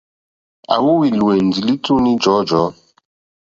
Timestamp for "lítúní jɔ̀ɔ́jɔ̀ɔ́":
1.67-2.69